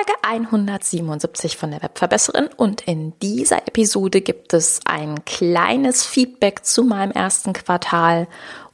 [0.00, 6.84] Folge 177 von der Webverbesserin und in dieser Episode gibt es ein kleines Feedback zu
[6.84, 8.26] meinem ersten Quartal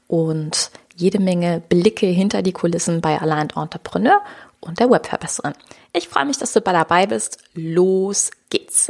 [0.06, 4.20] und jede Menge Blicke hinter die Kulissen bei Aligned Entrepreneur
[4.60, 5.54] und der Webverbesserin.
[5.92, 7.38] Ich freue mich, dass du dabei bist.
[7.54, 8.88] Los geht's!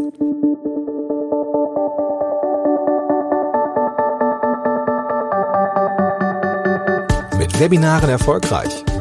[7.38, 8.84] Mit Webinaren erfolgreich.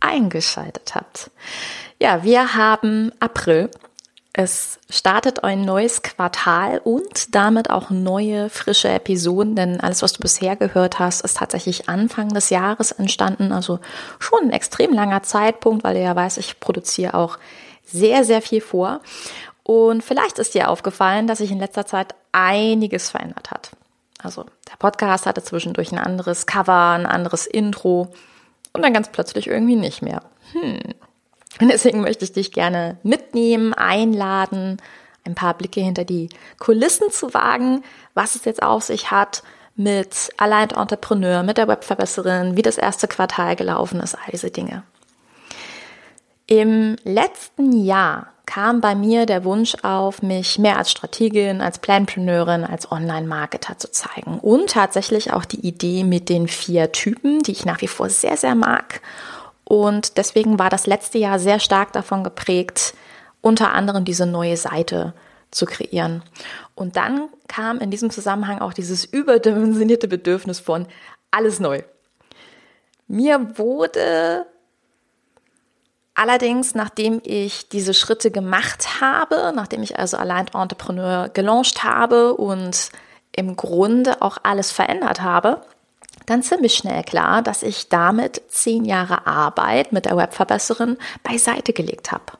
[0.00, 1.30] eingeschaltet habt.
[1.98, 3.70] Ja, wir haben April.
[4.32, 10.20] Es startet ein neues Quartal und damit auch neue, frische Episoden, denn alles, was du
[10.20, 13.50] bisher gehört hast, ist tatsächlich Anfang des Jahres entstanden.
[13.50, 13.80] Also
[14.20, 17.38] schon ein extrem langer Zeitpunkt, weil du ja weißt, ich produziere auch
[17.84, 19.00] sehr, sehr viel vor.
[19.64, 23.70] Und vielleicht ist dir aufgefallen, dass sich in letzter Zeit einiges verändert hat.
[24.22, 28.12] Also der Podcast hatte zwischendurch ein anderes Cover, ein anderes Intro
[28.72, 30.22] und dann ganz plötzlich irgendwie nicht mehr.
[30.52, 30.78] Hm.
[31.60, 34.78] Und deswegen möchte ich dich gerne mitnehmen, einladen,
[35.24, 37.82] ein paar Blicke hinter die Kulissen zu wagen,
[38.14, 39.42] was es jetzt auf sich hat
[39.76, 44.82] mit Aligned Entrepreneur, mit der Webverbesserin, wie das erste Quartal gelaufen ist, all diese Dinge.
[46.52, 52.64] Im letzten Jahr kam bei mir der Wunsch auf, mich mehr als Strategin, als Planpreneurin,
[52.64, 54.40] als Online-Marketer zu zeigen.
[54.40, 58.36] Und tatsächlich auch die Idee mit den vier Typen, die ich nach wie vor sehr,
[58.36, 59.00] sehr mag.
[59.62, 62.94] Und deswegen war das letzte Jahr sehr stark davon geprägt,
[63.40, 65.14] unter anderem diese neue Seite
[65.52, 66.24] zu kreieren.
[66.74, 70.88] Und dann kam in diesem Zusammenhang auch dieses überdimensionierte Bedürfnis von
[71.30, 71.84] alles neu.
[73.06, 74.46] Mir wurde
[76.20, 82.90] Allerdings, nachdem ich diese Schritte gemacht habe, nachdem ich also Aligned Entrepreneur gelauncht habe und
[83.34, 85.62] im Grunde auch alles verändert habe,
[86.26, 92.12] dann ziemlich schnell klar, dass ich damit zehn Jahre Arbeit mit der Webverbesserin beiseite gelegt
[92.12, 92.34] habe.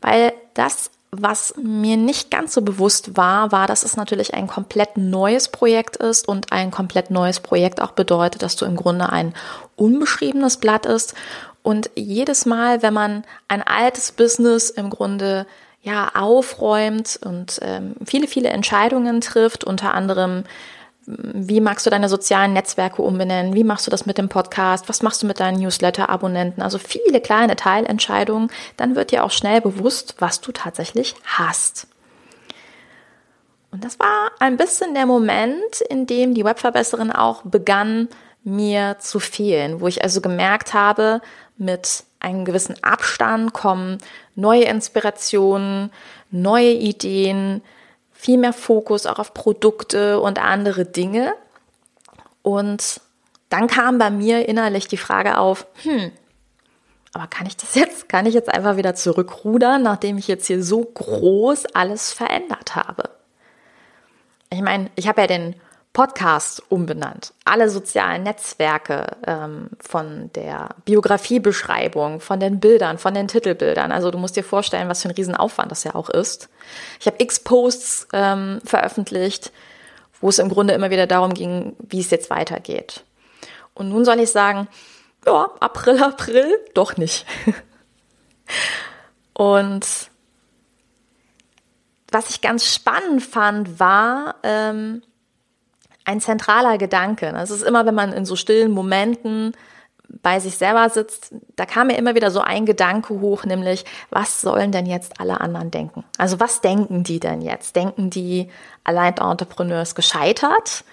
[0.00, 4.96] Weil das, was mir nicht ganz so bewusst war, war, dass es natürlich ein komplett
[4.96, 9.34] neues Projekt ist und ein komplett neues Projekt auch bedeutet, dass du im Grunde ein
[9.76, 11.14] unbeschriebenes Blatt ist.
[11.62, 15.46] Und jedes Mal, wenn man ein altes Business im Grunde
[15.82, 20.44] ja aufräumt und ähm, viele, viele Entscheidungen trifft, unter anderem,
[21.06, 23.54] wie magst du deine sozialen Netzwerke umbenennen?
[23.54, 24.88] Wie machst du das mit dem Podcast?
[24.88, 26.62] Was machst du mit deinen Newsletter-Abonnenten?
[26.62, 28.50] Also viele kleine Teilentscheidungen.
[28.76, 31.88] Dann wird dir auch schnell bewusst, was du tatsächlich hast.
[33.70, 38.08] Und das war ein bisschen der Moment, in dem die Webverbesserin auch begann,
[38.44, 41.20] mir zu fehlen, wo ich also gemerkt habe,
[41.56, 43.98] mit einem gewissen Abstand kommen
[44.34, 45.90] neue Inspirationen,
[46.30, 47.62] neue Ideen,
[48.24, 51.34] viel mehr Fokus auch auf Produkte und andere Dinge.
[52.40, 53.02] Und
[53.50, 56.10] dann kam bei mir innerlich die Frage auf, hm,
[57.12, 60.64] aber kann ich das jetzt, kann ich jetzt einfach wieder zurückrudern, nachdem ich jetzt hier
[60.64, 63.10] so groß alles verändert habe?
[64.50, 65.54] Ich meine, ich habe ja den
[65.94, 67.32] Podcast umbenannt.
[67.44, 73.92] Alle sozialen Netzwerke ähm, von der Biografiebeschreibung, von den Bildern, von den Titelbildern.
[73.92, 76.48] Also du musst dir vorstellen, was für ein Riesenaufwand das ja auch ist.
[76.98, 79.52] Ich habe x Posts ähm, veröffentlicht,
[80.20, 83.04] wo es im Grunde immer wieder darum ging, wie es jetzt weitergeht.
[83.72, 84.66] Und nun soll ich sagen,
[85.24, 87.24] ja, April, April, doch nicht.
[89.32, 89.86] Und
[92.10, 95.02] was ich ganz spannend fand, war, ähm,
[96.04, 97.26] ein zentraler Gedanke.
[97.36, 99.52] Es ist immer, wenn man in so stillen Momenten
[100.22, 104.40] bei sich selber sitzt, da kam mir immer wieder so ein Gedanke hoch, nämlich, was
[104.40, 106.04] sollen denn jetzt alle anderen denken?
[106.18, 107.74] Also was denken die denn jetzt?
[107.74, 108.50] Denken die,
[108.84, 110.84] allein Entrepreneurs gescheitert?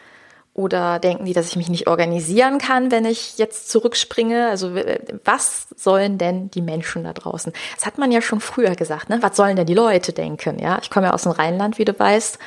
[0.53, 4.50] Oder denken die, dass ich mich nicht organisieren kann, wenn ich jetzt zurückspringe?
[4.50, 4.75] Also
[5.24, 7.53] was sollen denn die Menschen da draußen?
[7.75, 9.19] Das hat man ja schon früher gesagt, ne?
[9.21, 10.59] Was sollen denn die Leute denken?
[10.59, 12.38] Ja, ich komme ja aus dem Rheinland, wie du weißt.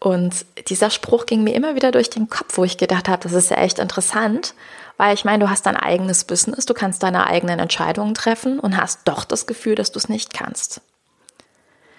[0.00, 3.32] Und dieser Spruch ging mir immer wieder durch den Kopf, wo ich gedacht habe, das
[3.32, 4.54] ist ja echt interessant,
[4.96, 8.76] weil ich meine, du hast dein eigenes Business, du kannst deine eigenen Entscheidungen treffen und
[8.76, 10.80] hast doch das Gefühl, dass du es nicht kannst.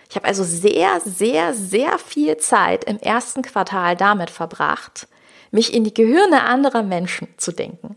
[0.09, 5.07] Ich habe also sehr, sehr, sehr viel Zeit im ersten Quartal damit verbracht,
[5.51, 7.95] mich in die Gehirne anderer Menschen zu denken.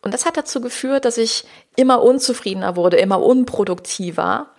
[0.00, 1.44] Und das hat dazu geführt, dass ich
[1.74, 4.50] immer unzufriedener wurde, immer unproduktiver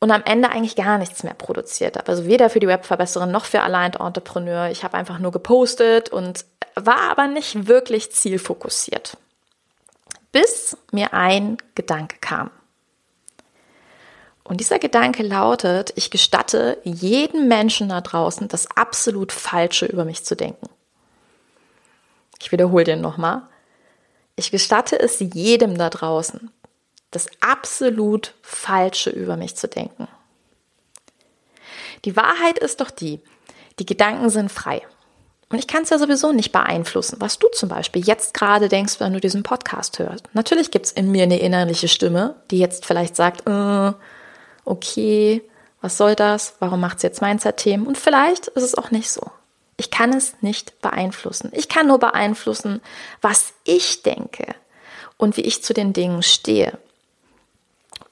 [0.00, 2.08] und am Ende eigentlich gar nichts mehr produziert habe.
[2.08, 4.70] Also weder für die Webverbesserin noch für Aligned Entrepreneur.
[4.70, 9.16] Ich habe einfach nur gepostet und war aber nicht wirklich zielfokussiert.
[10.30, 12.50] Bis mir ein Gedanke kam.
[14.44, 20.24] Und dieser Gedanke lautet, ich gestatte jedem Menschen da draußen das absolut Falsche über mich
[20.24, 20.68] zu denken.
[22.40, 23.42] Ich wiederhole den nochmal.
[24.36, 26.50] Ich gestatte es jedem da draußen,
[27.10, 30.08] das absolut Falsche über mich zu denken.
[32.04, 33.20] Die Wahrheit ist doch die,
[33.78, 34.82] die Gedanken sind frei.
[35.50, 39.00] Und ich kann es ja sowieso nicht beeinflussen, was du zum Beispiel jetzt gerade denkst,
[39.00, 40.28] wenn du diesen Podcast hörst.
[40.34, 43.92] Natürlich gibt es in mir eine innerliche Stimme, die jetzt vielleicht sagt, äh,
[44.66, 45.42] okay,
[45.80, 46.56] was soll das?
[46.58, 47.86] Warum macht sie jetzt Mindset-Themen?
[47.86, 49.30] Und vielleicht ist es auch nicht so.
[49.78, 51.50] Ich kann es nicht beeinflussen.
[51.54, 52.82] Ich kann nur beeinflussen,
[53.22, 54.54] was ich denke
[55.16, 56.78] und wie ich zu den Dingen stehe.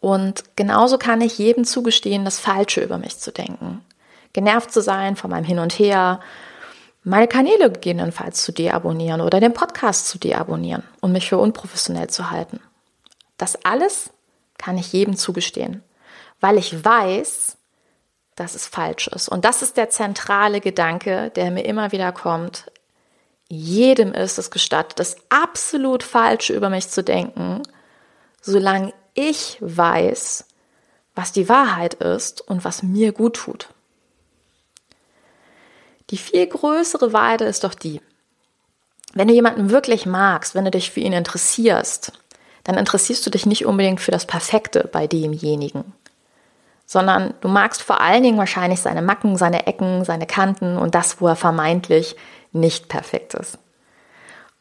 [0.07, 3.85] Und genauso kann ich jedem zugestehen, das Falsche über mich zu denken.
[4.33, 6.21] Genervt zu sein von meinem Hin und Her,
[7.03, 12.31] meine Kanäle gegebenenfalls zu deabonnieren oder den Podcast zu deabonnieren und mich für unprofessionell zu
[12.31, 12.61] halten.
[13.37, 14.11] Das alles
[14.59, 15.83] kann ich jedem zugestehen,
[16.41, 17.57] weil ich weiß,
[18.37, 19.29] dass es falsch ist.
[19.29, 22.71] Und das ist der zentrale Gedanke, der mir immer wieder kommt.
[23.49, 27.65] Jedem ist es gestattet, das absolut Falsche über mich zu denken,
[28.41, 30.45] solange ich weiß,
[31.17, 33.69] was die Wahrheit ist und was mir gut tut.
[36.11, 38.01] Die viel größere Weide ist doch die,
[39.15, 42.13] wenn du jemanden wirklich magst, wenn du dich für ihn interessierst,
[42.65, 45.95] dann interessierst du dich nicht unbedingt für das Perfekte bei demjenigen,
[46.85, 51.21] sondern du magst vor allen Dingen wahrscheinlich seine Macken, seine Ecken, seine Kanten und das,
[51.21, 52.15] wo er vermeintlich
[52.53, 53.59] nicht perfekt ist.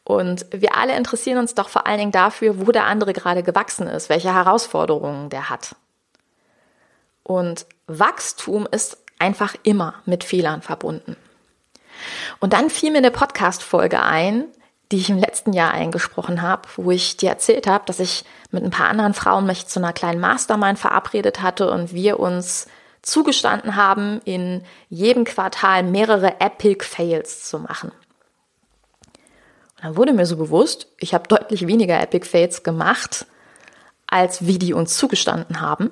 [0.06, 3.88] Und wir alle interessieren uns doch vor allen Dingen dafür, wo der andere gerade gewachsen
[3.88, 5.74] ist, welche Herausforderungen der hat.
[7.24, 11.16] Und Wachstum ist einfach immer mit Fehlern verbunden.
[12.38, 14.44] Und dann fiel mir eine Podcast-Folge ein,
[14.92, 18.62] die ich im letzten Jahr eingesprochen habe, wo ich dir erzählt habe, dass ich mit
[18.62, 22.68] ein paar anderen Frauen mich zu einer kleinen Mastermind verabredet hatte und wir uns
[23.02, 27.90] zugestanden haben, in jedem Quartal mehrere Epic Fails zu machen.
[29.80, 33.26] Dann wurde mir so bewusst, ich habe deutlich weniger Epic Fails gemacht,
[34.06, 35.90] als wie die uns zugestanden haben.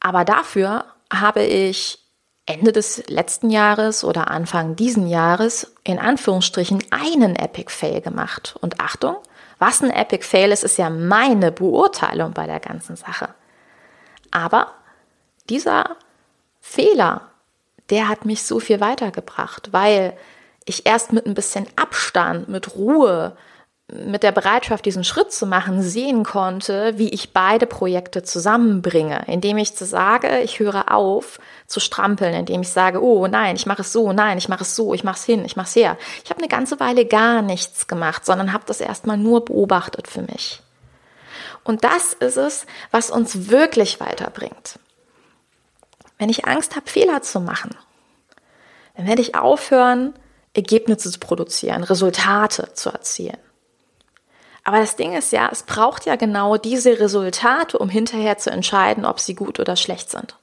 [0.00, 1.98] Aber dafür habe ich
[2.46, 8.56] Ende des letzten Jahres oder Anfang diesen Jahres in Anführungsstrichen einen Epic Fail gemacht.
[8.60, 9.16] Und Achtung,
[9.58, 13.34] was ein Epic Fail ist, ist ja meine Beurteilung bei der ganzen Sache.
[14.30, 14.72] Aber
[15.48, 15.96] dieser
[16.60, 17.22] Fehler,
[17.90, 20.16] der hat mich so viel weitergebracht, weil
[20.70, 23.36] ich erst mit ein bisschen Abstand, mit Ruhe,
[23.90, 29.56] mit der Bereitschaft, diesen Schritt zu machen, sehen konnte, wie ich beide Projekte zusammenbringe, indem
[29.56, 33.92] ich sage, ich höre auf zu strampeln, indem ich sage, oh nein, ich mache es
[33.92, 35.96] so, nein, ich mache es so, ich mache es hin, ich mache es her.
[36.22, 40.22] Ich habe eine ganze Weile gar nichts gemacht, sondern habe das erstmal nur beobachtet für
[40.22, 40.60] mich.
[41.64, 44.78] Und das ist es, was uns wirklich weiterbringt.
[46.18, 47.70] Wenn ich Angst habe, Fehler zu machen,
[48.96, 50.12] dann werde ich aufhören,
[50.54, 53.38] Ergebnisse zu produzieren, Resultate zu erzielen.
[54.64, 59.06] Aber das Ding ist ja, es braucht ja genau diese Resultate, um hinterher zu entscheiden,
[59.06, 60.36] ob sie gut oder schlecht sind,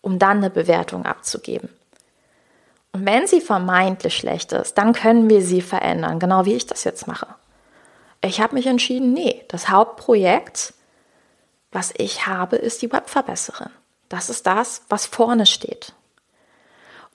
[0.00, 1.68] um dann eine Bewertung abzugeben.
[2.92, 6.84] Und wenn sie vermeintlich schlecht ist, dann können wir sie verändern, genau wie ich das
[6.84, 7.28] jetzt mache.
[8.20, 10.74] Ich habe mich entschieden, nee, das Hauptprojekt,
[11.70, 13.70] was ich habe, ist die Webverbesserin.
[14.08, 15.92] Das ist das, was vorne steht.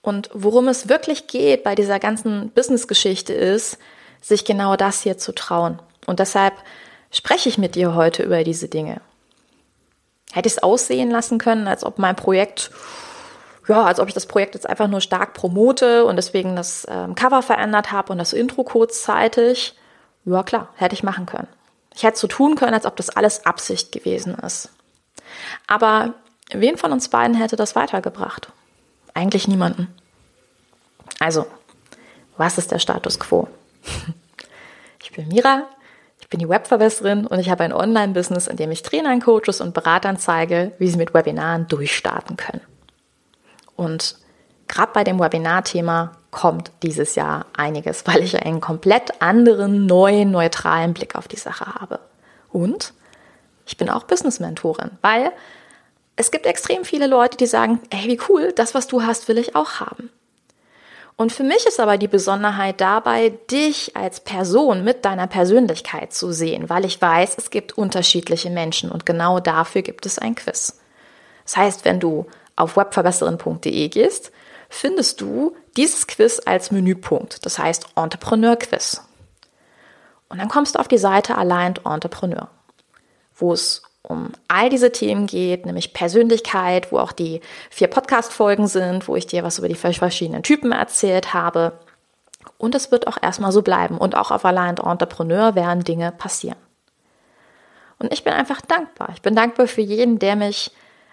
[0.03, 3.79] Und worum es wirklich geht bei dieser ganzen Business-Geschichte ist,
[4.22, 5.81] sich genau das hier zu trauen.
[6.05, 6.53] Und deshalb
[7.10, 9.00] spreche ich mit dir heute über diese Dinge.
[10.33, 12.69] Hätte ich es aussehen lassen können, als ob mein Projekt,
[13.67, 17.15] ja, als ob ich das Projekt jetzt einfach nur stark promote und deswegen das ähm,
[17.15, 19.74] Cover verändert habe und das Intro kurzzeitig.
[20.25, 21.48] Ja, klar, hätte ich machen können.
[21.95, 24.69] Ich hätte so tun können, als ob das alles Absicht gewesen ist.
[25.65, 26.13] Aber
[26.51, 28.51] wen von uns beiden hätte das weitergebracht?
[29.13, 29.88] Eigentlich niemanden.
[31.20, 31.46] Also,
[32.38, 33.48] was ist der Status quo?
[35.05, 35.67] Ich bin Mira,
[36.22, 39.74] ich bin die Webverbesserin und ich habe ein Online-Business, in dem ich Trainern, Coaches und
[39.74, 42.62] Beratern zeige, wie sie mit Webinaren durchstarten können.
[43.75, 44.15] Und
[44.67, 50.93] gerade bei dem Webinar-Thema kommt dieses Jahr einiges, weil ich einen komplett anderen, neuen, neutralen
[50.93, 52.00] Blick auf die Sache habe.
[52.50, 52.93] Und
[53.65, 55.32] ich bin auch Business-Mentorin, weil
[56.15, 59.38] es gibt extrem viele Leute, die sagen, hey, wie cool, das, was du hast, will
[59.38, 60.10] ich auch haben.
[61.15, 66.32] Und für mich ist aber die Besonderheit dabei, dich als Person mit deiner Persönlichkeit zu
[66.32, 70.79] sehen, weil ich weiß, es gibt unterschiedliche Menschen und genau dafür gibt es ein Quiz.
[71.43, 74.32] Das heißt, wenn du auf webverbesserin.de gehst,
[74.70, 79.01] findest du dieses Quiz als Menüpunkt, das heißt Entrepreneur Quiz.
[80.29, 82.50] Und dann kommst du auf die Seite Aligned Entrepreneur,
[83.36, 89.07] wo es um all diese Themen geht, nämlich Persönlichkeit, wo auch die vier Podcast-Folgen sind,
[89.07, 91.79] wo ich dir was über die verschiedenen Typen erzählt habe.
[92.57, 93.98] Und es wird auch erstmal so bleiben.
[93.98, 96.57] Und auch auf Aligned Entrepreneur werden Dinge passieren.
[97.98, 99.10] Und ich bin einfach dankbar.
[99.13, 100.72] Ich bin dankbar für jeden, der mich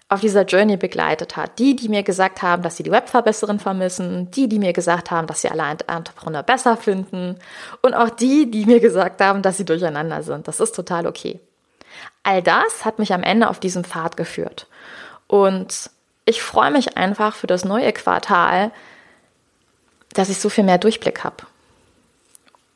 [0.09, 1.61] auf dieser Journey begleitet hat.
[1.61, 5.28] Die, die mir gesagt haben, dass sie die Webverbesserin vermissen, die, die mir gesagt haben,
[5.28, 7.38] dass sie allein Entrepreneur besser finden
[7.82, 10.49] und auch die, die mir gesagt haben, dass sie durcheinander sind.
[10.49, 11.38] Das ist total okay.
[12.23, 14.66] All das hat mich am Ende auf diesen Pfad geführt.
[15.26, 15.90] Und
[16.25, 18.71] ich freue mich einfach für das neue Quartal,
[20.12, 21.47] dass ich so viel mehr Durchblick habe.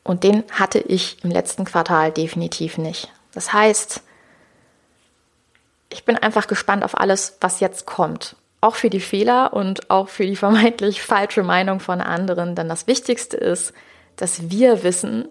[0.03, 3.13] Und den hatte ich im letzten Quartal definitiv nicht.
[3.33, 4.03] Das heißt,
[5.91, 8.37] ich bin einfach gespannt auf alles, was jetzt kommt.
[8.61, 12.55] Auch für die Fehler und auch für die vermeintlich falsche Meinung von anderen.
[12.55, 13.73] Denn das Wichtigste ist,
[14.17, 15.29] dass wir wissen,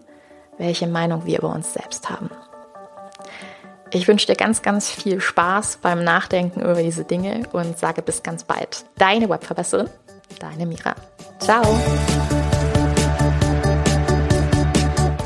[0.58, 2.30] welche Meinung wir über uns selbst haben.
[3.94, 8.24] Ich wünsche dir ganz, ganz viel Spaß beim Nachdenken über diese Dinge und sage bis
[8.24, 8.84] ganz bald.
[8.98, 9.88] Deine Webverbesserin,
[10.40, 10.96] deine Mira.
[11.38, 11.62] Ciao.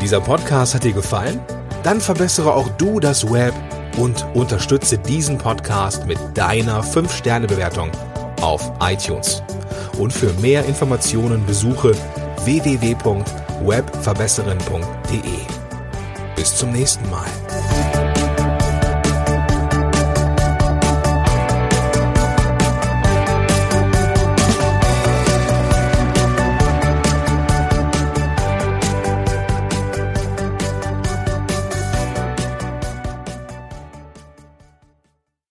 [0.03, 1.41] Dieser Podcast hat dir gefallen?
[1.83, 3.55] Dann verbessere auch du das Web
[3.97, 7.91] und unterstütze diesen Podcast mit deiner 5-Sterne-Bewertung
[8.43, 9.43] auf iTunes.
[9.99, 11.93] Und für mehr Informationen besuche
[12.45, 15.39] www.webverbesserin.de.
[16.37, 17.25] Bis zum nächsten Mal.